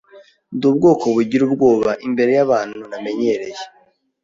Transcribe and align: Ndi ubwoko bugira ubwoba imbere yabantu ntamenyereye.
Ndi 0.55 0.65
ubwoko 0.71 1.05
bugira 1.15 1.43
ubwoba 1.47 1.91
imbere 2.07 2.31
yabantu 2.37 2.79
ntamenyereye. 2.89 3.61